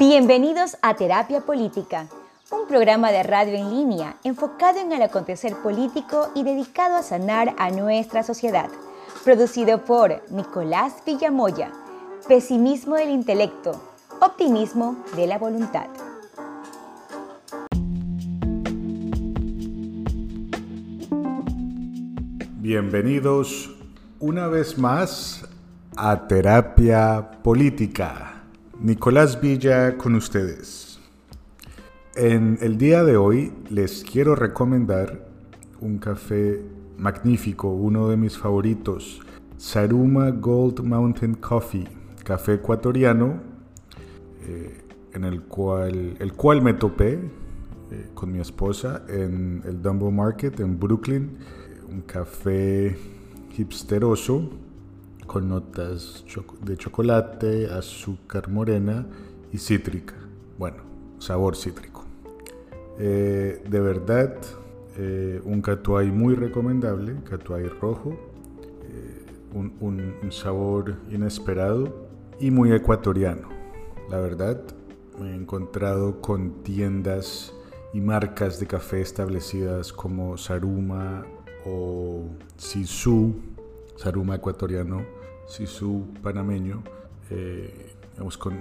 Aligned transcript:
Bienvenidos 0.00 0.78
a 0.80 0.94
Terapia 0.94 1.42
Política, 1.42 2.08
un 2.50 2.66
programa 2.66 3.12
de 3.12 3.22
radio 3.22 3.52
en 3.52 3.68
línea 3.68 4.16
enfocado 4.24 4.80
en 4.80 4.92
el 4.92 5.02
acontecer 5.02 5.54
político 5.56 6.30
y 6.34 6.42
dedicado 6.42 6.96
a 6.96 7.02
sanar 7.02 7.54
a 7.58 7.70
nuestra 7.70 8.22
sociedad. 8.22 8.70
Producido 9.24 9.84
por 9.84 10.22
Nicolás 10.30 11.02
Villamoya. 11.04 11.70
Pesimismo 12.26 12.94
del 12.94 13.10
intelecto, 13.10 13.78
optimismo 14.22 15.04
de 15.16 15.26
la 15.26 15.36
voluntad. 15.36 15.88
Bienvenidos 22.56 23.70
una 24.18 24.48
vez 24.48 24.78
más 24.78 25.46
a 25.94 26.26
Terapia 26.26 27.32
Política. 27.42 28.39
Nicolás 28.82 29.38
Villa 29.38 29.98
con 29.98 30.14
ustedes. 30.14 30.98
En 32.16 32.56
el 32.62 32.78
día 32.78 33.04
de 33.04 33.18
hoy 33.18 33.52
les 33.68 34.02
quiero 34.02 34.34
recomendar 34.34 35.28
un 35.82 35.98
café 35.98 36.62
magnífico, 36.96 37.68
uno 37.68 38.08
de 38.08 38.16
mis 38.16 38.38
favoritos, 38.38 39.20
Saruma 39.58 40.30
Gold 40.30 40.80
Mountain 40.80 41.34
Coffee, 41.34 41.86
café 42.24 42.54
ecuatoriano, 42.54 43.42
eh, 44.46 44.80
en 45.12 45.24
el 45.24 45.42
cual, 45.42 46.16
el 46.18 46.32
cual 46.32 46.62
me 46.62 46.72
topé 46.72 47.18
eh, 47.90 48.06
con 48.14 48.32
mi 48.32 48.40
esposa 48.40 49.04
en 49.08 49.62
el 49.66 49.82
Dumbo 49.82 50.10
Market 50.10 50.58
en 50.58 50.80
Brooklyn, 50.80 51.36
un 51.86 52.00
café 52.00 52.96
hipsteroso 53.58 54.48
con 55.30 55.48
notas 55.48 56.24
de 56.64 56.76
chocolate, 56.76 57.68
azúcar 57.70 58.48
morena 58.48 59.06
y 59.52 59.58
cítrica. 59.58 60.16
Bueno, 60.58 60.78
sabor 61.20 61.54
cítrico. 61.54 62.04
Eh, 62.98 63.62
de 63.64 63.80
verdad, 63.80 64.34
eh, 64.96 65.40
un 65.44 65.62
catuay 65.62 66.10
muy 66.10 66.34
recomendable, 66.34 67.14
catuay 67.22 67.68
rojo, 67.68 68.18
eh, 68.82 69.24
un, 69.54 69.72
un, 70.20 70.32
sabor 70.32 70.96
inesperado 71.12 72.08
y 72.40 72.50
muy 72.50 72.72
ecuatoriano. 72.72 73.50
La 74.10 74.18
verdad, 74.18 74.60
me 75.20 75.30
he 75.30 75.36
encontrado 75.36 76.20
con 76.20 76.64
tiendas 76.64 77.54
y 77.94 78.00
marcas 78.00 78.58
de 78.58 78.66
café 78.66 79.00
establecidas 79.00 79.92
como 79.92 80.36
Saruma 80.36 81.24
o 81.64 82.24
Sisu, 82.56 83.36
Saruma 83.94 84.34
ecuatoriano, 84.34 85.19
Sisu 85.50 86.06
panameño, 86.22 86.84
eh, 87.28 87.96
con, 88.38 88.54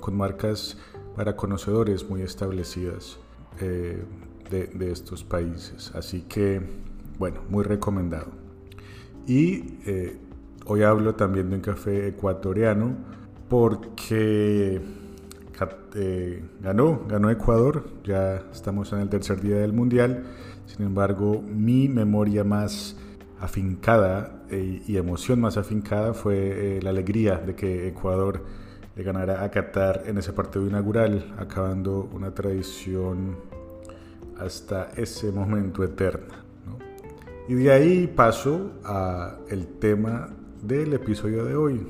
con, 0.00 0.16
marcas 0.16 0.78
para 1.16 1.34
conocedores 1.34 2.08
muy 2.08 2.22
establecidas 2.22 3.18
eh, 3.60 4.00
de, 4.48 4.92
estos 4.92 5.24
países. 5.24 5.90
Así 5.92 6.22
que, 6.22 6.62
bueno, 7.18 7.40
muy 7.48 7.64
recomendado. 7.64 8.28
Y 9.26 9.78
eh, 9.86 10.18
hoy 10.66 10.84
hablo 10.84 11.16
también 11.16 11.50
de 11.50 11.56
un 11.56 11.62
café 11.62 12.06
ecuatoriano 12.06 12.96
porque 13.48 14.80
ganó, 16.62 17.04
ganó 17.08 17.28
Ecuador, 17.28 17.84
ya 18.04 18.44
estamos 18.52 18.92
en 18.92 19.00
el 19.00 19.08
tercer 19.08 19.40
día 19.40 19.56
del 19.56 19.72
Mundial. 19.72 20.24
Sin 20.66 20.86
embargo, 20.86 21.42
mi 21.42 21.88
memoria 21.88 22.44
más 22.44 22.96
afincada 23.40 24.39
y 24.52 24.96
emoción 24.96 25.40
más 25.40 25.56
afincada 25.56 26.14
fue 26.14 26.76
eh, 26.76 26.82
la 26.82 26.90
alegría 26.90 27.36
de 27.36 27.54
que 27.54 27.88
Ecuador 27.88 28.42
le 28.96 29.02
ganara 29.02 29.44
a 29.44 29.50
Qatar 29.50 30.04
en 30.06 30.18
ese 30.18 30.32
partido 30.32 30.66
inaugural, 30.66 31.34
acabando 31.38 32.08
una 32.12 32.34
tradición 32.34 33.36
hasta 34.38 34.90
ese 34.96 35.30
momento 35.30 35.84
eterna. 35.84 36.44
Y 37.48 37.54
de 37.54 37.72
ahí 37.72 38.06
paso 38.06 38.72
a 38.84 39.36
el 39.48 39.66
tema 39.66 40.28
del 40.62 40.92
episodio 40.92 41.44
de 41.44 41.56
hoy, 41.56 41.88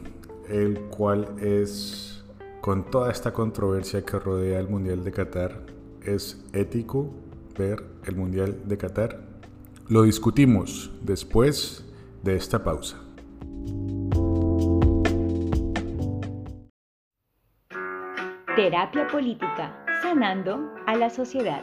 el 0.48 0.81
cual 0.82 1.28
es, 1.41 2.25
con 2.60 2.91
toda 2.91 3.10
esta 3.10 3.32
controversia 3.32 4.03
que 4.04 4.19
rodea 4.19 4.59
el 4.59 4.69
Mundial 4.69 5.04
de 5.04 5.12
Qatar, 5.12 5.60
¿es 6.03 6.42
ético 6.53 7.10
ver 7.59 7.82
el 8.06 8.16
Mundial 8.16 8.56
de 8.65 8.77
Qatar? 8.77 9.21
Lo 9.88 10.04
discutimos 10.04 10.91
después 11.03 11.84
de 12.22 12.36
esta 12.36 12.62
pausa. 12.62 12.98
Terapia 18.56 19.06
política, 19.06 19.84
sanando 20.03 20.70
a 20.86 20.97
la 20.97 21.09
sociedad. 21.09 21.62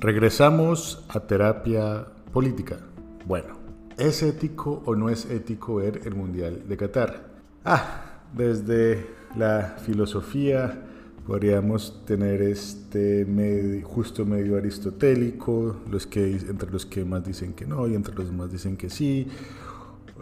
Regresamos 0.00 1.06
a 1.08 1.20
terapia 1.20 2.06
política. 2.32 2.80
Bueno, 3.24 3.54
¿es 3.96 4.22
ético 4.22 4.82
o 4.84 4.96
no 4.96 5.08
es 5.08 5.30
ético 5.30 5.76
ver 5.76 6.00
el 6.04 6.16
Mundial 6.16 6.68
de 6.68 6.76
Qatar? 6.76 7.30
Ah, 7.64 8.20
desde 8.34 9.06
la 9.36 9.76
filosofía 9.78 10.91
podríamos 11.26 12.02
tener 12.04 12.42
este 12.42 13.24
medio, 13.24 13.86
justo 13.86 14.24
medio 14.26 14.56
aristotélico, 14.56 15.76
los 15.90 16.06
que, 16.06 16.32
entre 16.32 16.70
los 16.70 16.86
que 16.86 17.04
más 17.04 17.24
dicen 17.24 17.52
que 17.52 17.66
no 17.66 17.86
y 17.86 17.94
entre 17.94 18.14
los 18.14 18.26
demás 18.26 18.50
dicen 18.50 18.76
que 18.76 18.90
sí, 18.90 19.28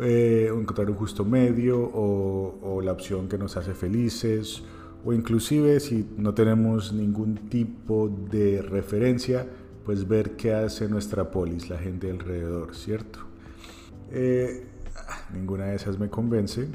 eh, 0.01 0.51
encontrar 0.55 0.91
un 0.91 0.97
justo 0.97 1.25
medio 1.25 1.79
o, 1.81 2.59
o, 2.63 2.81
la 2.81 2.93
opción 2.93 3.29
que 3.29 3.39
nos 3.39 3.57
hace 3.57 3.75
felices, 3.75 4.63
o 5.05 5.13
inclusive 5.13 5.81
si 5.81 6.07
no 6.17 6.35
tenemos 6.35 6.93
ningún 6.93 7.49
tipo 7.49 8.09
de 8.31 8.63
referencia, 8.63 9.47
pues 9.85 10.07
ver 10.07 10.37
qué 10.37 10.55
hace 10.55 10.89
nuestra 10.89 11.31
polis, 11.31 11.71
la 11.71 11.79
gente 11.79 12.11
alrededor, 12.11 12.75
¿cierto? 12.77 13.21
Eh, 14.11 14.67
ninguna 15.33 15.67
de 15.67 15.77
esas 15.77 15.99
me 15.99 16.09
convence. 16.11 16.69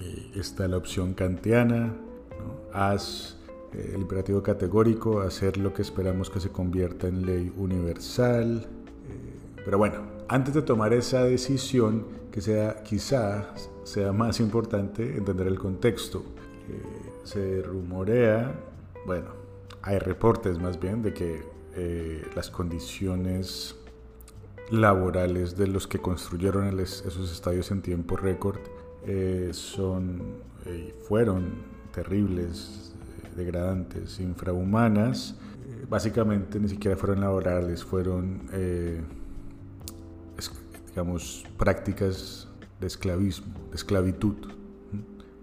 Eh, 0.00 0.30
está 0.34 0.68
la 0.68 0.76
opción 0.76 1.14
kantiana, 1.14 1.94
¿no? 2.38 2.70
haz 2.72 3.36
el 3.72 4.00
imperativo 4.00 4.42
categórico, 4.42 5.20
hacer 5.20 5.56
lo 5.56 5.72
que 5.72 5.82
esperamos 5.82 6.30
que 6.30 6.40
se 6.40 6.50
convierta 6.50 7.08
en 7.08 7.26
ley 7.26 7.52
universal. 7.56 8.66
Eh, 8.68 9.62
pero 9.64 9.78
bueno, 9.78 10.02
antes 10.28 10.54
de 10.54 10.62
tomar 10.62 10.92
esa 10.92 11.24
decisión, 11.24 12.06
que 12.30 12.40
sea 12.40 12.82
quizá 12.82 13.54
sea 13.84 14.12
más 14.12 14.40
importante 14.40 15.16
entender 15.16 15.46
el 15.46 15.58
contexto. 15.58 16.24
Eh, 16.68 16.82
se 17.24 17.62
rumorea, 17.62 18.54
bueno, 19.06 19.28
hay 19.82 19.98
reportes 19.98 20.58
más 20.58 20.78
bien 20.78 21.02
de 21.02 21.12
que 21.12 21.56
las 22.34 22.48
condiciones 22.48 23.76
laborales 24.70 25.58
de 25.58 25.66
los 25.66 25.86
que 25.86 25.98
construyeron 25.98 26.80
esos 26.80 27.30
estadios 27.30 27.70
en 27.70 27.82
tiempo 27.82 28.16
récord 28.16 28.60
son 29.52 30.22
fueron 31.06 31.50
terribles 31.92 32.95
degradantes, 33.36 34.18
infrahumanas, 34.20 35.36
eh, 35.66 35.86
básicamente 35.88 36.58
ni 36.58 36.68
siquiera 36.68 36.96
fueron 36.96 37.20
laborales, 37.20 37.84
fueron, 37.84 38.48
eh, 38.52 39.02
digamos, 40.88 41.44
prácticas 41.58 42.48
de 42.80 42.86
esclavismo, 42.86 43.54
de 43.70 43.76
esclavitud. 43.76 44.36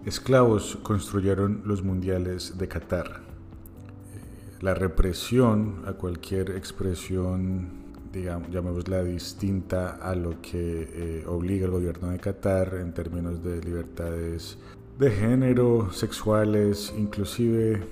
Esclavos 0.06 0.78
construyeron 0.84 1.62
los 1.66 1.84
mundiales 1.84 2.58
de 2.58 2.68
Qatar. 2.68 3.08
Eh, 3.08 4.62
la 4.62 4.74
represión 4.74 5.84
a 5.86 5.94
cualquier 5.94 6.52
expresión, 6.52 7.84
digamos, 8.12 8.50
llamémosla 8.50 9.04
distinta 9.04 9.98
a 10.02 10.16
lo 10.16 10.42
que 10.42 11.24
obliga 11.28 11.66
el 11.66 11.72
gobierno 11.72 12.10
de 12.10 12.20
Qatar 12.20 12.76
en 12.76 12.94
términos 12.94 13.44
de 13.44 13.62
libertades 13.62 14.58
de 15.04 15.12
género, 15.12 15.92
sexuales, 15.92 16.94
inclusive 16.98 17.84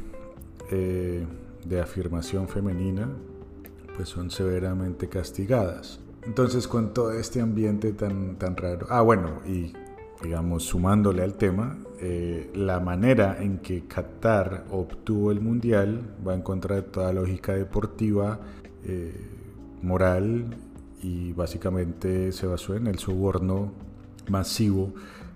eh, 0.72 1.26
de 1.66 1.82
afirmación 1.82 2.48
femenina, 2.48 3.10
pues 3.98 4.08
son 4.08 4.32
severamente 4.32 5.10
castigadas. 5.10 6.00
Entonces 6.24 6.70
con 6.70 6.94
todo 6.94 7.12
este 7.12 7.42
ambiente 7.42 7.92
tan, 7.92 8.38
tan 8.38 8.56
raro, 8.56 8.88
ah 8.90 9.02
bueno, 9.02 9.42
y 9.46 9.74
digamos 10.24 10.64
sumándole 10.64 11.24
al 11.24 11.34
tema, 11.34 11.78
eh, 12.00 12.50
la 12.56 12.80
manera 12.80 13.38
en 13.42 13.58
que 13.58 13.86
Qatar 13.88 14.66
obtuvo 14.72 15.32
el 15.32 15.42
mundial 15.42 16.16
va 16.26 16.34
en 16.34 16.42
contra 16.42 16.78
de 16.78 16.84
toda 16.84 17.12
lógica 17.12 17.54
deportiva, 17.54 18.40
eh, 18.86 19.14
moral 19.82 20.46
y 21.04 21.34
básicamente 21.34 22.32
se 22.32 22.48
basó 22.48 22.76
en 22.76 22.88
el 22.88 23.00
soborno 23.00 23.74
masivo 24.30 24.94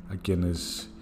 a 0.10 0.16
quienes 0.16 0.95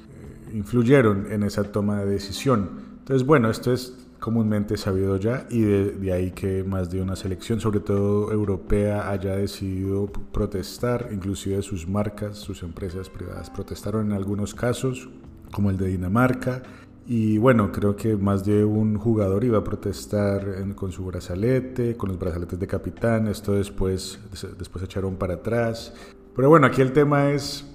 influyeron 0.53 1.31
en 1.31 1.43
esa 1.43 1.63
toma 1.63 1.99
de 1.99 2.05
decisión. 2.05 2.69
Entonces, 2.99 3.25
bueno, 3.25 3.49
esto 3.49 3.73
es 3.73 4.03
comúnmente 4.23 4.77
sabido 4.77 5.17
ya 5.17 5.45
y 5.49 5.63
de, 5.63 6.13
ahí 6.13 6.31
que 6.31 6.63
más 6.63 6.89
de 6.89 7.01
una 7.01 7.17
selección, 7.17 7.59
sobre 7.59 7.81
todo 7.81 8.31
europea, 8.31 9.09
haya 9.09 9.35
decidido 9.35 10.05
protestar, 10.31 11.09
inclusive 11.11 11.61
sus 11.61 11.89
marcas, 11.89 12.37
sus 12.37 12.63
empresas 12.63 13.09
privadas 13.09 13.49
protestaron 13.49 14.05
en 14.07 14.13
algunos 14.13 14.55
casos, 14.55 15.09
como 15.51 15.69
el 15.69 15.77
de 15.77 15.87
Dinamarca. 15.87 16.63
Y 17.05 17.37
bueno, 17.37 17.73
creo 17.73 17.97
que 17.97 18.15
más 18.15 18.45
de 18.45 18.63
un 18.63 18.97
jugador 18.97 19.43
iba 19.43 19.57
a 19.57 19.63
protestar 19.65 20.65
con 20.73 20.93
su 20.93 21.03
brazalete, 21.05 21.97
con 21.97 22.07
los 22.07 22.17
brazaletes 22.17 22.57
de 22.57 22.65
capitán. 22.65 23.27
Esto 23.27 23.51
después, 23.51 24.21
después 24.57 24.85
echaron 24.85 25.17
para 25.17 25.33
atrás. 25.33 25.93
Pero 26.33 26.47
bueno, 26.47 26.65
aquí 26.67 26.81
el 26.81 26.93
tema 26.93 27.31
es, 27.31 27.72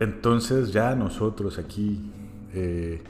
entonces 0.00 0.72
ya 0.72 0.94
nosotros 0.94 1.58
aquí... 1.58 2.10
Eh, 2.54 3.02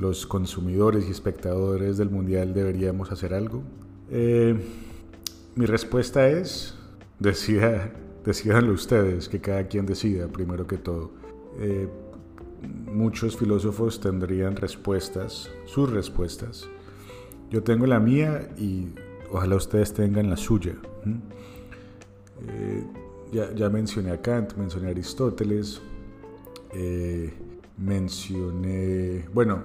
los 0.00 0.26
consumidores 0.26 1.06
y 1.06 1.10
espectadores 1.10 1.98
del 1.98 2.10
Mundial 2.10 2.54
deberíamos 2.54 3.12
hacer 3.12 3.34
algo? 3.34 3.62
Eh, 4.10 4.58
mi 5.54 5.66
respuesta 5.66 6.28
es, 6.28 6.74
decida, 7.18 7.92
decidanlo 8.24 8.72
ustedes, 8.72 9.28
que 9.28 9.40
cada 9.40 9.68
quien 9.68 9.86
decida 9.86 10.26
primero 10.28 10.66
que 10.66 10.78
todo. 10.78 11.10
Eh, 11.58 11.88
muchos 12.86 13.36
filósofos 13.36 14.00
tendrían 14.00 14.56
respuestas, 14.56 15.50
sus 15.66 15.90
respuestas. 15.90 16.68
Yo 17.50 17.62
tengo 17.62 17.86
la 17.86 18.00
mía 18.00 18.48
y 18.56 18.88
ojalá 19.30 19.56
ustedes 19.56 19.92
tengan 19.92 20.30
la 20.30 20.36
suya. 20.36 20.74
Ya, 23.32 23.52
ya, 23.54 23.68
mencioné 23.68 24.12
a 24.12 24.20
Kant, 24.20 24.54
mencioné 24.56 24.88
a 24.88 24.90
Aristóteles, 24.90 25.80
mencioné, 27.76 29.24
bueno, 29.32 29.62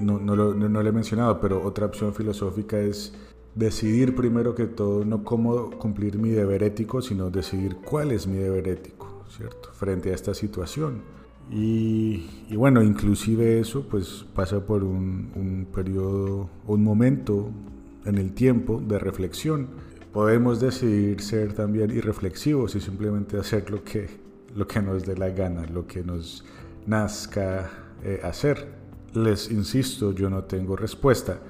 no, 0.00 0.18
no, 0.18 0.36
lo, 0.36 0.54
no, 0.54 0.80
he 0.80 0.92
mencionado, 0.92 1.40
pero 1.40 1.62
otra 1.62 1.86
opción 1.86 2.14
filosófica 2.14 2.78
es 2.78 3.12
decidir 3.54 4.14
primero 4.14 4.54
que 4.54 4.66
todo 4.66 5.04
no 5.04 5.24
cómo 5.24 5.70
cumplir 5.70 6.18
mi 6.18 6.30
deber 6.30 6.62
ético, 6.62 7.02
sino 7.02 7.30
decidir 7.30 7.76
cuál 7.76 8.12
es 8.12 8.26
mi 8.26 8.36
deber 8.36 8.68
ético, 8.68 9.24
¿cierto? 9.36 9.70
Frente 9.72 10.10
a 10.10 10.14
esta 10.14 10.34
situación. 10.34 11.02
Y, 11.50 12.28
y 12.48 12.56
bueno, 12.56 12.82
inclusive 12.82 13.58
eso 13.58 13.86
pues 13.88 14.26
pasa 14.34 14.64
por 14.64 14.84
un, 14.84 15.32
un 15.34 15.66
periodo, 15.72 16.48
un 16.66 16.84
momento 16.84 17.50
en 18.04 18.18
el 18.18 18.32
tiempo 18.32 18.80
de 18.86 18.98
reflexión. 18.98 19.68
Podemos 20.12 20.60
decidir 20.60 21.20
ser 21.20 21.54
también 21.54 21.90
irreflexivos 21.90 22.74
y 22.74 22.80
simplemente 22.80 23.38
hacer 23.38 23.70
lo 23.70 23.82
que, 23.82 24.08
lo 24.54 24.66
que 24.66 24.80
nos 24.80 25.04
dé 25.04 25.16
la 25.16 25.30
gana, 25.30 25.66
lo 25.66 25.86
que 25.86 26.02
nos 26.02 26.44
nazca 26.86 27.70
eh, 28.02 28.20
hacer. 28.22 28.66
Les 29.14 29.50
insisto, 29.50 30.12
yo 30.12 30.30
no 30.30 30.44
tengo 30.44 30.76
respuesta. 30.76 31.40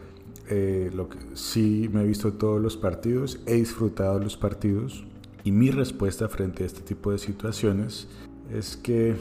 Eh, 0.48 0.90
lo 0.94 1.08
que, 1.08 1.18
sí 1.34 1.90
me 1.92 2.02
he 2.02 2.06
visto 2.06 2.32
todos 2.32 2.60
los 2.60 2.76
partidos, 2.76 3.40
he 3.46 3.54
disfrutado 3.54 4.18
los 4.18 4.36
partidos 4.36 5.04
y 5.44 5.52
mi 5.52 5.70
respuesta 5.70 6.28
frente 6.28 6.62
a 6.62 6.66
este 6.66 6.80
tipo 6.80 7.12
de 7.12 7.18
situaciones 7.18 8.08
es 8.50 8.76
que 8.76 9.14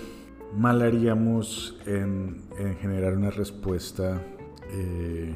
mal 0.56 0.82
haríamos 0.82 1.78
en, 1.86 2.44
generar 2.80 3.18
una 3.18 3.30
respuesta 3.30 4.22
eh, 4.72 5.36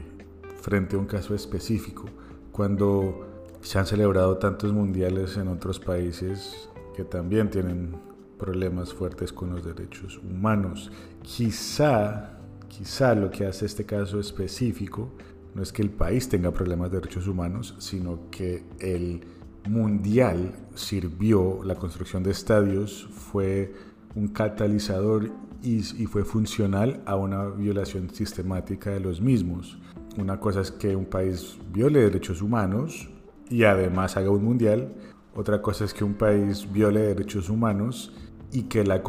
frente 0.62 0.96
a 0.96 1.00
un 1.00 1.06
caso 1.06 1.36
específico. 1.36 2.06
Cuando 2.54 3.28
se 3.62 3.78
han 3.78 3.86
celebrado 3.86 4.38
tantos 4.38 4.72
mundiales 4.72 5.36
en 5.38 5.50
otros 5.50 5.80
países 5.80 6.70
que 6.96 7.04
también 7.04 7.50
tienen 7.50 7.96
problemas 8.42 8.94
fuertes 8.94 9.32
con 9.32 9.52
los 9.52 9.64
derechos 9.64 10.18
humanos, 10.18 10.92
quizá 11.22 12.42
Quizá 12.72 13.14
lo 13.16 13.30
que 13.30 13.46
hace 13.46 13.66
este 13.66 13.86
caso 13.86 14.18
específico 14.18 15.10
no 15.54 15.62
es 15.62 15.74
que 15.74 15.82
el 15.82 15.90
país 15.90 16.30
tenga 16.30 16.52
problemas 16.52 16.90
de 16.90 17.02
derechos 17.02 17.28
humanos, 17.28 17.76
sino 17.80 18.30
que 18.32 18.64
el 18.80 19.20
mundial 19.68 20.54
sirvió, 20.74 21.62
la 21.66 21.76
construcción 21.76 22.24
de 22.24 22.32
estadios 22.32 23.10
fue 23.12 23.74
un 24.16 24.30
catalizador 24.30 25.30
y, 25.62 25.82
fue 25.82 26.24
funcional 26.24 27.04
a 27.06 27.18
una 27.18 27.46
violación 27.46 28.10
sistemática 28.10 28.90
de 28.90 29.02
los 29.02 29.20
mismos. 29.20 29.78
Una 30.18 30.40
cosa 30.40 30.62
es 30.62 30.72
que 30.72 30.96
un 30.96 31.06
país 31.06 31.58
viole 31.74 32.00
derechos 32.00 32.42
humanos 32.42 33.10
y 33.50 33.66
además 33.66 34.16
haga 34.16 34.32
un 34.32 34.46
mundial. 34.46 34.96
Otra 35.36 35.62
cosa 35.62 35.84
es 35.84 35.94
que 35.94 36.06
un 36.06 36.14
país 36.14 36.72
viole 36.72 37.02
derechos 37.02 37.50
humanos 37.50 38.14
y 38.52 38.64
que 38.64 38.84
la 38.84 39.02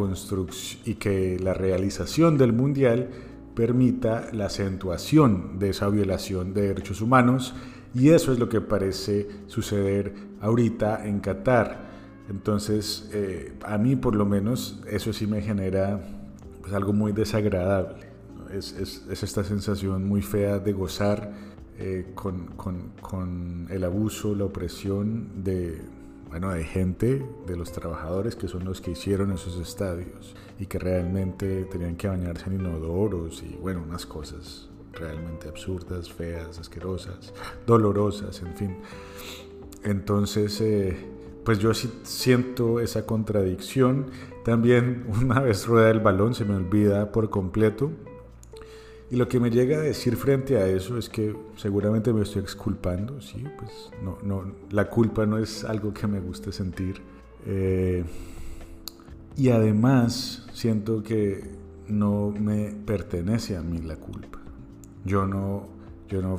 y 0.85 0.95
que 0.95 1.39
la 1.41 1.55
realización 1.55 2.39
del 2.39 2.53
mundial 2.53 3.09
permita 3.55 4.29
la 4.33 4.47
acentuación 4.47 5.59
de 5.59 5.71
esa 5.71 5.89
violación 5.89 6.55
de 6.55 6.69
derechos 6.69 7.01
humanos 7.01 7.55
y 7.95 8.11
eso 8.11 8.33
es 8.33 8.39
lo 8.39 8.49
que 8.49 8.61
parece 8.61 9.29
suceder 9.47 10.15
ahorita 10.41 11.07
en 11.07 11.21
Qatar. 11.21 11.93
Entonces, 12.31 13.11
eh, 13.13 13.53
a 13.65 13.77
mí 13.77 13.97
por 13.97 14.15
lo 14.15 14.25
menos 14.25 14.83
eso 14.89 15.13
sí 15.13 15.27
me 15.27 15.43
genera 15.43 16.01
pues, 16.63 16.73
algo 16.73 16.93
muy 16.93 17.13
desagradable. 17.13 18.11
Es, 18.51 18.73
es, 18.73 19.23
esta 19.23 19.45
sensación 19.45 20.07
muy 20.07 20.23
fea 20.23 20.59
de 20.59 20.73
gozar 20.73 21.33
eh, 21.79 22.13
con, 22.15 22.47
con, 22.49 22.93
con 23.01 23.67
el 23.71 23.85
abuso, 23.85 24.35
la 24.35 24.45
opresión 24.45 25.43
de, 25.43 25.81
bueno, 26.33 26.51
de 26.51 26.65
gente, 26.65 27.23
de 27.47 27.57
los 27.59 27.73
trabajadores 27.73 28.37
que 28.37 28.49
son 28.49 28.65
los 28.65 28.81
que 28.81 28.93
hicieron 28.93 29.33
esos 29.33 29.59
estadios 29.59 30.35
y 30.59 30.65
que 30.65 30.79
realmente 30.79 31.67
tenían 31.67 31.95
que 31.97 32.09
bañarse 32.09 32.47
en 32.47 32.55
inodoros 32.55 33.43
y 33.43 33.59
bueno, 33.61 33.85
unas 33.87 34.07
cosas 34.07 34.71
realmente 34.95 35.51
absurdas, 35.51 36.11
feas, 36.11 36.59
asquerosas, 36.59 37.35
dolorosas, 37.67 38.41
en 38.41 38.57
fin. 38.57 38.77
Entonces, 39.85 40.59
eh, 40.63 40.97
pues 41.45 41.59
yo 41.59 41.75
sí 41.75 41.93
siento 42.03 42.81
esa 42.81 43.05
contradicción. 43.05 44.07
También 44.43 45.05
una 45.09 45.39
vez 45.43 45.67
rueda 45.67 45.91
el 45.91 46.01
balón 46.01 46.35
se 46.35 46.47
me 46.47 46.55
olvida 46.55 47.13
por 47.13 47.29
completo 47.29 47.91
y 49.13 49.17
lo 49.17 49.29
que 49.29 49.39
me 49.39 49.51
llega 49.51 49.77
a 49.77 49.81
decir 49.83 50.17
frente 50.17 50.57
a 50.57 50.67
eso 50.67 50.97
es 50.97 51.11
que 51.11 51.37
seguramente 51.57 52.15
me 52.15 52.23
estoy 52.23 52.41
exculpando, 52.41 53.21
sí, 53.21 53.45
pues 53.59 53.91
no, 54.03 54.17
no, 54.23 54.55
la 54.71 54.89
culpa 54.89 55.27
no 55.27 55.37
es 55.37 55.65
algo 55.65 55.93
que 55.93 56.07
me 56.07 56.19
guste 56.19 56.51
sentir. 56.51 57.03
Eh, 57.45 58.05
y 59.37 59.51
además 59.51 60.47
siento 60.55 61.03
que 61.03 61.45
no 61.89 62.31
me 62.31 62.75
pertenece 62.87 63.59
a 63.59 63.61
mí 63.61 63.83
la 63.83 63.97
culpa. 63.97 64.41
Yo 65.05 65.27
no, 65.27 65.67
yo 66.09 66.23
no, 66.23 66.39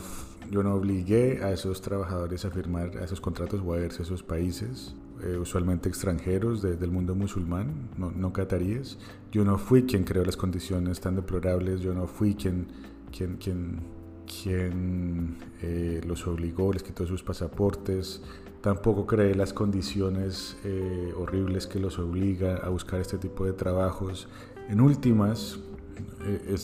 yo 0.49 0.63
no 0.63 0.73
obligué 0.73 1.43
a 1.43 1.51
esos 1.51 1.79
trabajadores 1.79 2.43
a 2.43 2.49
firmar 2.49 2.97
esos 3.03 3.21
contratos 3.21 3.61
o 3.63 3.71
a 3.75 3.77
verse 3.77 4.01
a 4.01 4.05
esos 4.05 4.23
países. 4.23 4.95
Eh, 5.25 5.37
usualmente 5.37 5.87
extranjeros 5.87 6.61
del 6.61 6.91
mundo 6.91 7.15
musulmán, 7.15 7.89
no, 7.97 8.11
no, 8.11 8.33
cataríes. 8.33 8.97
Yo 9.31 9.45
no 9.45 9.57
fui 9.57 9.83
quien 9.83 10.03
creó 10.03 10.25
las 10.25 10.36
condiciones 10.36 11.00
tan 11.00 11.15
deplorables, 11.15 11.79
yo 11.79 11.93
no 11.93 12.07
fui 12.07 12.36
quien, 12.36 12.67
quien, 13.15 13.38
quien, 13.38 13.79
quien 14.25 15.38
eh, 15.62 16.01
los 16.05 16.27
obligó, 16.27 16.74
les 16.74 16.83
quitó 16.83 17.07
sus 17.07 17.24
pasaportes, 17.24 18.21
tampoco 18.59 19.07
creé 19.07 19.33
las 19.33 19.53
condiciones 19.53 20.57
eh, 20.65 21.13
horribles 21.17 21.67
que 21.67 21.79
los 21.79 22.00
obliga 22.00 22.57
a 22.57 22.67
buscar 22.67 23.00
este 23.00 23.17
tipo 23.17 23.45
de 23.45 23.53
trabajos. 23.53 24.27
En 24.67 24.81
últimas, 24.81 25.57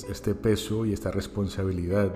este 0.10 0.36
peso 0.36 0.86
y 0.86 0.91
esta 0.91 1.12
responsabilidad 1.12 2.13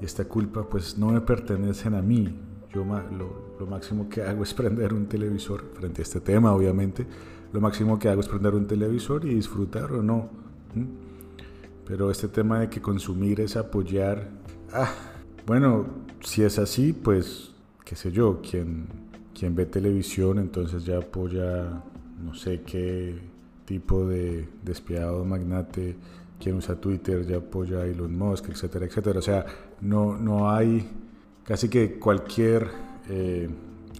y 0.00 0.04
esta 0.04 0.24
culpa 0.24 0.68
pues 0.68 0.98
no 0.98 1.10
me 1.10 1.20
pertenecen 1.20 1.94
a 1.94 2.02
mí, 2.02 2.38
yo 2.72 2.84
lo, 2.84 3.66
máximo 3.66 4.08
que 4.08 4.22
hago 4.22 4.42
es 4.44 4.54
prender 4.54 4.92
un 4.94 5.06
televisor, 5.06 5.64
frente 5.74 6.02
a 6.02 6.04
este 6.04 6.20
tema 6.20 6.52
obviamente, 6.52 7.06
lo 7.52 7.60
máximo 7.60 7.98
que 7.98 8.08
hago 8.08 8.20
es 8.20 8.28
prender 8.28 8.54
un 8.54 8.66
televisor 8.66 9.24
y 9.24 9.34
disfrutar 9.34 9.92
o 9.92 10.02
no. 10.02 10.28
Pero 11.84 12.10
este 12.10 12.28
tema 12.28 12.60
de 12.60 12.70
que 12.70 12.80
consumir 12.80 13.40
es 13.40 13.56
apoyar, 13.56 14.28
ah, 14.72 14.92
bueno, 15.46 15.86
si 16.20 16.42
es 16.42 16.58
así, 16.60 16.92
pues, 16.92 17.52
qué 17.84 17.96
sé 17.96 18.12
yo, 18.12 18.40
quien, 18.40 18.86
quien 19.34 19.56
ve 19.56 19.66
televisión 19.66 20.38
entonces 20.38 20.84
ya 20.84 20.98
apoya, 20.98 21.82
no 22.22 22.34
sé 22.34 22.62
qué 22.62 23.18
tipo 23.64 24.06
de 24.06 24.48
despiadado 24.62 25.24
magnate, 25.24 25.96
quien 26.38 26.56
usa 26.56 26.76
Twitter 26.76 27.26
ya 27.26 27.38
apoya 27.38 27.78
a 27.78 27.86
Elon 27.86 28.16
Musk, 28.16 28.48
etcétera, 28.48 28.86
etcétera. 28.86 29.18
O 29.18 29.22
sea, 29.22 29.46
no, 29.80 30.16
no 30.16 30.50
hay 30.50 30.88
Casi 31.50 31.68
que 31.68 31.98
cualquier 31.98 32.70
eh, 33.08 33.48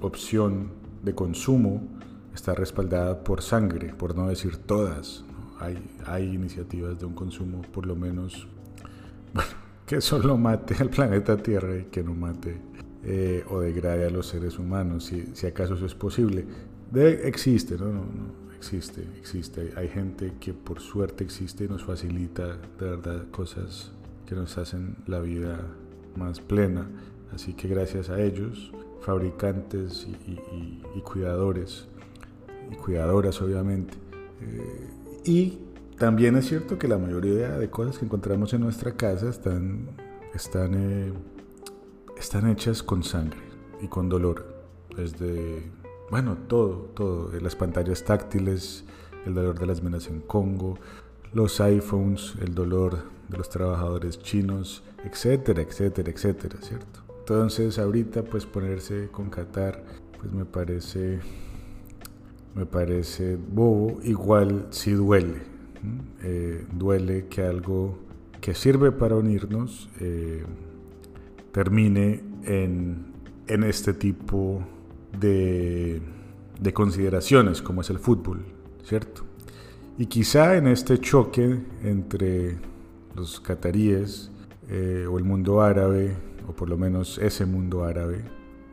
opción 0.03 0.69
de 1.03 1.17
consumo 1.17 1.83
está 2.33 2.55
respaldada 2.55 3.25
por 3.25 3.43
sangre, 3.43 3.93
por 3.93 4.15
no 4.15 4.29
decir 4.29 4.59
todas. 4.59 5.25
Hay, 5.59 6.33
iniciativas 6.33 6.97
de 7.01 7.07
un 7.07 7.15
consumo, 7.15 7.63
por 7.73 7.87
lo 7.87 7.97
menos, 7.97 8.47
que 9.85 10.01
solo 10.01 10.39
mate 10.39 10.77
al 10.79 10.91
planeta 10.91 11.37
Tierra 11.39 11.77
y 11.77 11.85
que 11.87 12.05
no 12.05 12.15
mate 12.15 12.57
eh, 13.03 13.45
o 13.51 13.59
degrade 13.59 14.07
a 14.07 14.11
los 14.11 14.27
seres 14.29 14.57
humanos, 14.57 15.13
si, 15.35 15.45
acaso 15.45 15.75
eso 15.75 15.87
es 15.87 15.95
posible. 15.97 16.45
Existe, 16.95 17.77
¿no? 17.77 17.87
No, 17.87 18.05
no, 18.05 18.55
existe, 18.57 19.03
existe. 19.19 19.73
Hay 19.75 19.89
gente 19.89 20.35
que 20.39 20.55
por 20.55 20.79
suerte 20.79 21.25
existe 21.25 21.65
y 21.65 21.69
nos 21.69 21.83
facilita 21.83 22.47
de 22.79 22.91
verdad 22.91 23.25
cosas 23.33 23.91
que 24.25 24.37
nos 24.37 24.57
hacen 24.57 24.95
la 25.09 25.19
vida 25.19 25.67
más 26.15 26.41
plena. 26.41 26.87
Así 27.35 27.55
que 27.55 27.69
gracias 27.69 28.11
a 28.11 28.21
ellos, 28.21 28.73
fabricantes 29.01 30.07
y, 30.27 31.01
cuidadores, 31.01 31.87
y 32.71 32.75
cuidadoras 32.77 33.41
obviamente. 33.41 33.95
Eh, 34.41 34.91
y 35.25 35.59
también 35.99 36.37
es 36.37 36.49
cierto 36.49 36.79
que 36.79 36.89
la 36.89 36.99
mayoría 36.99 37.51
de 37.59 37.69
cosas 37.71 37.99
que 37.99 38.05
encontramos 38.05 38.53
en 38.55 38.63
nuestra 38.63 38.93
casa 38.93 39.29
están, 39.29 39.89
están, 40.35 40.75
eh, 40.75 41.13
están 42.17 42.49
hechas 42.49 42.83
con 42.83 43.03
sangre 43.03 43.41
y 43.83 43.89
con 43.89 44.09
dolor. 44.09 44.47
Desde, 44.97 45.71
bueno, 46.11 46.37
todo, 46.49 46.91
todo. 46.95 47.31
Las 47.41 47.55
pantallas 47.55 48.05
táctiles, 48.05 48.85
el 49.27 49.35
dolor 49.35 49.59
de 49.59 49.67
las 49.67 49.83
minas 49.83 50.09
en 50.09 50.21
Congo, 50.21 50.79
los 51.33 51.61
iPhones, 51.61 52.35
el 52.41 52.55
dolor 52.55 52.99
de 53.29 53.39
los 53.39 53.49
trabajadores 53.49 54.19
chinos, 54.21 54.83
etcétera, 55.05 55.63
etcétera, 55.63 56.11
etcétera, 56.11 56.57
¿cierto? 56.61 57.10
Entonces 57.31 57.79
ahorita 57.79 58.25
pues 58.25 58.45
ponerse 58.45 59.07
con 59.13 59.31
Qatar 59.31 59.85
pues 60.19 60.33
me 60.33 60.45
parece 60.45 61.21
me 62.57 62.67
parece 62.67 63.37
bobo, 63.37 64.01
igual 64.03 64.67
si 64.71 64.91
duele, 64.91 65.41
eh, 66.25 66.67
duele 66.73 67.29
que 67.29 67.43
algo 67.43 68.01
que 68.41 68.53
sirve 68.53 68.91
para 68.91 69.15
unirnos 69.15 69.89
eh, 70.01 70.43
termine 71.53 72.21
en, 72.43 73.13
en, 73.47 73.63
este 73.63 73.93
tipo 73.93 74.65
de, 75.17 76.03
de 76.61 76.73
consideraciones 76.73 77.63
como 77.63 77.83
es 77.83 77.91
el 77.91 78.01
fútbol, 78.01 78.41
¿cierto? 78.83 79.23
Y 79.99 80.07
quizá 80.07 80.57
en 80.57 80.67
este 80.67 80.99
choque 80.99 81.61
entre 81.85 82.59
los 83.15 83.39
cataríes 83.39 84.33
eh, 84.69 85.07
o 85.09 85.17
el 85.17 85.23
mundo 85.25 85.61
árabe, 85.61 86.17
o 86.49 86.53
por 86.53 86.69
lo 86.69 86.77
menos 86.77 87.19
ese 87.19 87.47
mundo 87.47 87.85
árabe, 87.85 88.25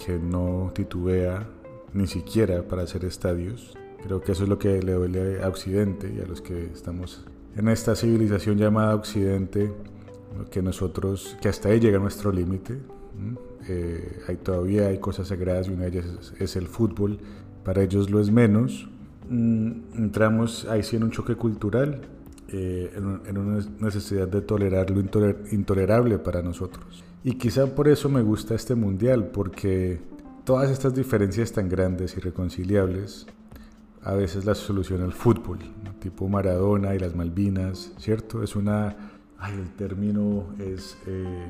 que 0.04 0.20
no 0.20 0.72
titubea 0.74 1.48
ni 1.94 2.08
siquiera 2.08 2.68
para 2.68 2.84
hacer 2.84 3.06
estadios, 3.06 3.78
creo 4.04 4.22
que 4.22 4.34
eso 4.34 4.44
es 4.44 4.50
lo 4.50 4.60
que 4.60 4.82
le 4.82 4.94
duele 4.94 5.44
a 5.44 5.48
Occidente 5.48 6.14
y 6.16 6.22
a 6.22 6.26
los 6.26 6.42
que 6.42 6.66
estamos 6.66 7.26
en 7.56 7.68
esta 7.70 7.96
civilización 7.96 8.58
llamada 8.58 8.96
Occidente, 8.96 9.72
que 10.52 10.62
nosotros, 10.62 11.36
que 11.42 11.50
hasta 11.50 11.70
ahí 11.70 11.80
llega 11.80 11.98
nuestro 11.98 12.32
límite. 12.32 12.78
Eh, 13.68 14.20
hay, 14.28 14.36
todavía 14.36 14.88
hay 14.88 15.00
cosas 15.00 15.30
sagradas 15.30 15.68
y 15.68 15.72
una 15.72 15.86
de 15.86 16.00
ellas 16.00 16.34
es 16.40 16.56
el 16.56 16.68
fútbol. 16.68 17.18
Para 17.64 17.82
ellos 17.82 18.12
lo 18.12 18.20
es 18.20 18.30
menos, 18.30 18.88
Mm, 19.30 19.72
entramos 19.96 20.66
ahí 20.66 20.84
sí 20.84 20.96
en 20.96 21.04
un 21.04 21.12
choque 21.12 21.36
cultural, 21.36 22.02
eh, 22.50 22.94
en, 22.96 23.38
una 23.38 23.60
necesidad 23.80 24.28
de 24.28 24.42
tolerar 24.42 24.90
lo 24.90 25.02
intolerable 25.52 26.18
para 26.18 26.42
nosotros. 26.42 27.04
Y 27.24 27.34
quizá 27.34 27.66
por 27.68 27.88
eso 27.88 28.10
me 28.10 28.22
gusta 28.22 28.56
este 28.56 28.76
mundial, 28.76 29.32
porque 29.34 30.00
todas 30.46 30.70
estas 30.70 30.96
diferencias 30.96 31.52
tan 31.52 31.68
grandes 31.68 32.16
y 32.16 32.20
reconciliables, 32.20 33.28
a 34.04 34.14
veces 34.14 34.46
las 34.46 34.60
soluciona 34.60 35.06
el 35.06 35.12
fútbol, 35.12 35.60
tipo 36.00 36.30
Maradona 36.30 36.96
y 36.96 37.00
las 37.00 37.16
Malvinas, 37.16 37.92
¿cierto? 37.98 38.42
Es 38.44 38.56
una, 38.56 38.96
ay, 39.38 39.56
el 39.56 39.70
término 39.76 40.46
es 40.60 40.98
eh, 41.08 41.48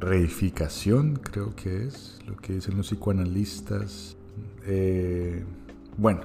reificación, 0.00 1.16
creo 1.22 1.54
que 1.56 1.86
es 1.86 2.18
lo 2.26 2.36
que 2.36 2.54
dicen 2.54 2.76
los 2.76 2.88
psicoanalistas. 2.88 4.16
Eh, 4.66 5.42
bueno, 5.96 6.20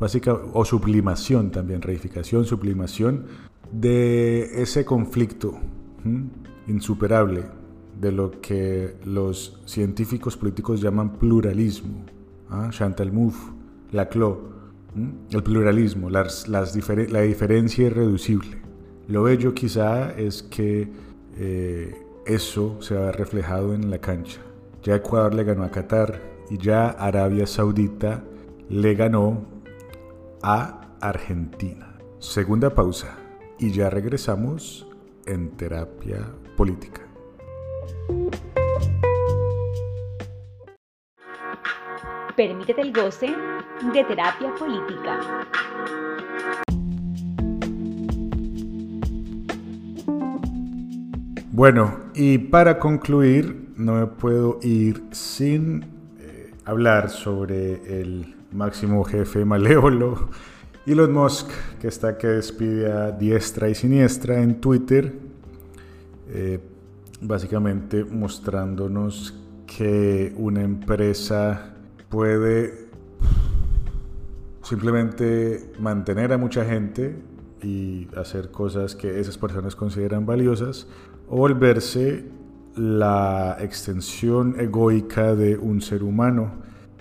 básica, 0.00 0.34
o 0.34 0.64
sublimación 0.64 1.50
también, 1.52 1.80
reificación, 1.80 2.44
sublimación 2.44 3.26
de 3.70 4.60
ese 4.60 4.84
conflicto 4.84 5.58
insuperable 6.66 7.44
de 8.04 8.12
lo 8.12 8.40
que 8.42 8.96
los 9.04 9.58
científicos 9.64 10.36
políticos 10.36 10.82
llaman 10.82 11.14
pluralismo. 11.14 12.04
¿ah? 12.50 12.68
Chantal 12.70 13.10
Mouffe, 13.12 13.50
Laclau, 13.92 14.38
el 15.30 15.42
pluralismo, 15.42 16.10
la 16.10 16.22
diferencia 17.22 17.86
irreducible. 17.86 18.58
Lo 19.08 19.22
bello 19.22 19.54
quizá 19.54 20.12
es 20.12 20.42
que 20.42 20.88
eh, 21.36 21.94
eso 22.26 22.80
se 22.82 22.96
ha 22.96 23.10
reflejado 23.10 23.74
en 23.74 23.90
la 23.90 23.98
cancha. 23.98 24.40
Ya 24.82 24.96
Ecuador 24.96 25.34
le 25.34 25.44
ganó 25.44 25.64
a 25.64 25.70
Qatar 25.70 26.20
y 26.50 26.58
ya 26.58 26.90
Arabia 26.90 27.46
Saudita 27.46 28.22
le 28.68 28.94
ganó 28.94 29.46
a 30.42 30.90
Argentina. 31.00 31.96
Segunda 32.18 32.74
pausa 32.74 33.16
y 33.58 33.72
ya 33.72 33.88
regresamos 33.88 34.86
en 35.24 35.50
terapia 35.52 36.20
política. 36.56 37.03
Permítete 42.36 42.80
el 42.80 42.92
goce 42.92 43.28
de 43.92 44.04
terapia 44.04 44.52
política. 44.54 45.46
Bueno, 51.52 52.00
y 52.14 52.38
para 52.38 52.80
concluir, 52.80 53.72
no 53.76 53.94
me 53.94 54.06
puedo 54.08 54.58
ir 54.62 55.04
sin 55.12 55.84
eh, 56.18 56.52
hablar 56.64 57.10
sobre 57.10 58.00
el 58.00 58.34
máximo 58.50 59.04
jefe 59.04 59.44
malévolo, 59.44 60.30
Elon 60.86 61.12
Musk, 61.12 61.50
que 61.80 61.88
está 61.88 62.18
que 62.18 62.26
despide 62.26 62.90
a 62.90 63.12
diestra 63.12 63.68
y 63.68 63.74
siniestra 63.74 64.42
en 64.42 64.60
Twitter, 64.60 65.14
eh, 66.28 66.58
básicamente 67.26 68.04
mostrándonos 68.04 69.34
que 69.66 70.32
una 70.36 70.62
empresa 70.62 71.74
puede 72.08 72.88
simplemente 74.62 75.72
mantener 75.78 76.32
a 76.32 76.38
mucha 76.38 76.64
gente 76.64 77.16
y 77.62 78.08
hacer 78.16 78.50
cosas 78.50 78.94
que 78.94 79.20
esas 79.20 79.38
personas 79.38 79.74
consideran 79.74 80.26
valiosas 80.26 80.86
o 81.28 81.38
volverse 81.38 82.24
la 82.76 83.56
extensión 83.60 84.56
egoica 84.58 85.34
de 85.34 85.56
un 85.56 85.80
ser 85.80 86.02
humano. 86.02 86.52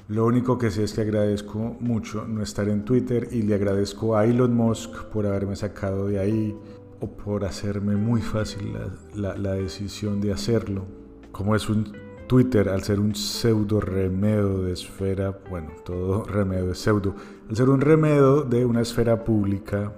Lo 0.07 0.25
único 0.25 0.57
que 0.57 0.69
sé 0.69 0.83
es 0.83 0.93
que 0.93 1.01
agradezco 1.01 1.77
mucho 1.79 2.25
no 2.27 2.43
estar 2.43 2.69
en 2.69 2.85
Twitter 2.85 3.29
y 3.31 3.41
le 3.41 3.55
agradezco 3.55 4.15
a 4.15 4.25
Elon 4.25 4.53
Musk 4.53 5.05
por 5.05 5.25
haberme 5.25 5.55
sacado 5.55 6.07
de 6.07 6.19
ahí 6.19 6.55
o 7.03 7.07
por 7.17 7.43
hacerme 7.43 7.97
muy 7.97 8.21
fácil 8.21 8.77
la, 9.13 9.53
decisión 9.55 10.21
de 10.21 10.31
hacerlo. 10.31 10.85
Como 11.33 11.53
es 11.53 11.67
un 11.67 11.91
Twitter, 12.27 12.69
al 12.69 12.81
ser 12.83 13.01
un 13.01 13.13
pseudo 13.13 13.81
remedio 13.81 14.61
de 14.61 14.71
esfera, 14.71 15.37
bueno, 15.49 15.71
todo 15.83 16.23
remedio 16.39 16.71
es 16.71 16.77
pseudo, 16.77 17.13
al 17.49 17.55
ser 17.57 17.69
un 17.69 17.81
remedio 17.81 18.43
de 18.43 18.65
una 18.65 18.79
esfera 18.79 19.21
pública, 19.25 19.91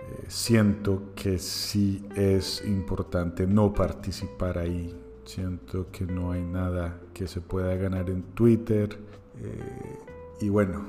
eh, 0.00 0.24
siento 0.26 1.12
que 1.14 1.38
sí 1.38 2.04
es 2.16 2.64
importante 2.66 3.46
no 3.46 3.72
participar 3.72 4.58
ahí. 4.58 4.92
Siento 5.24 5.88
que 5.92 6.04
no 6.04 6.32
hay 6.32 6.42
nada 6.42 6.98
que 7.14 7.28
se 7.28 7.40
pueda 7.40 7.76
ganar 7.76 8.10
en 8.10 8.22
Twitter 8.34 8.98
eh, 9.40 9.98
y 10.40 10.48
bueno, 10.48 10.84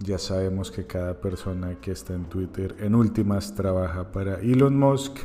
ya 0.00 0.18
sabemos 0.18 0.70
que 0.70 0.86
cada 0.86 1.20
persona 1.20 1.78
que 1.80 1.92
está 1.92 2.14
en 2.14 2.24
Twitter 2.24 2.74
en 2.80 2.94
últimas 2.94 3.54
trabaja 3.54 4.10
para 4.10 4.40
Elon 4.40 4.78
Musk 4.78 5.18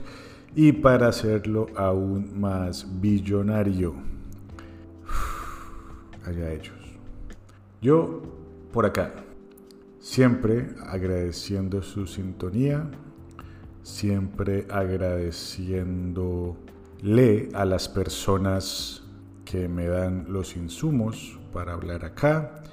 y 0.53 0.73
para 0.73 1.07
hacerlo 1.07 1.67
aún 1.75 2.37
más 2.39 2.85
billonario. 2.99 3.95
Allá 6.25 6.51
ellos. 6.51 6.75
Yo 7.81 8.21
por 8.73 8.85
acá, 8.85 9.13
siempre 9.99 10.75
agradeciendo 10.87 11.81
su 11.81 12.05
sintonía, 12.05 12.89
siempre 13.81 14.67
agradeciéndole 14.69 17.49
a 17.53 17.63
las 17.63 17.87
personas 17.87 19.03
que 19.45 19.69
me 19.69 19.87
dan 19.87 20.25
los 20.27 20.57
insumos 20.57 21.39
para 21.53 21.73
hablar 21.73 22.03
acá 22.03 22.63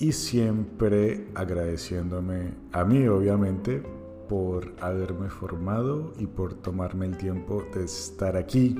y 0.00 0.12
siempre 0.12 1.28
agradeciéndome 1.34 2.54
a 2.72 2.84
mí 2.84 3.06
obviamente 3.06 3.82
por 4.28 4.72
haberme 4.80 5.28
formado 5.28 6.14
y 6.18 6.26
por 6.26 6.54
tomarme 6.54 7.04
el 7.04 7.16
tiempo 7.18 7.62
de 7.74 7.84
estar 7.84 8.36
aquí 8.36 8.76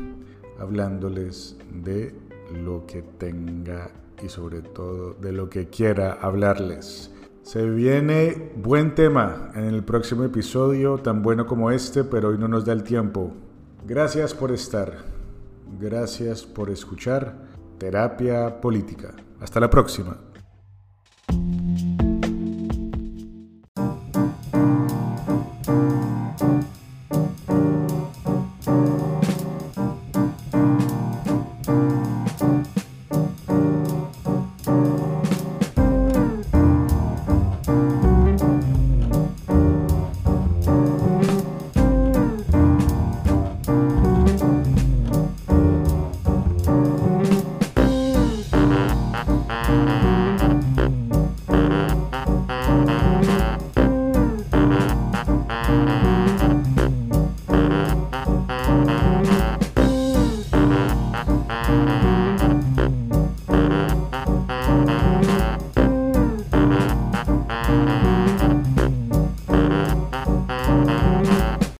hablándoles 0.58 1.58
de 1.72 2.14
lo 2.64 2.86
que 2.86 3.02
tenga 3.02 3.90
y 4.22 4.28
sobre 4.28 4.62
todo 4.62 5.12
de 5.14 5.32
lo 5.32 5.50
que 5.50 5.68
quiera 5.68 6.14
hablarles. 6.14 7.12
Se 7.42 7.68
viene 7.68 8.52
buen 8.56 8.94
tema 8.94 9.50
en 9.54 9.64
el 9.64 9.84
próximo 9.84 10.24
episodio, 10.24 10.98
tan 10.98 11.22
bueno 11.22 11.46
como 11.46 11.70
este, 11.70 12.02
pero 12.04 12.28
hoy 12.28 12.38
no 12.38 12.48
nos 12.48 12.64
da 12.64 12.72
el 12.72 12.82
tiempo. 12.82 13.32
Gracias 13.86 14.32
por 14.32 14.52
estar. 14.52 14.92
Gracias 15.80 16.44
por 16.44 16.70
escuchar 16.70 17.34
Terapia 17.78 18.60
Política. 18.60 19.14
Hasta 19.40 19.58
la 19.58 19.68
próxima. 19.68 20.29